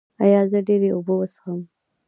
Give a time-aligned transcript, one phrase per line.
[0.23, 1.59] ایا زه ډیرې اوبه وڅښم؟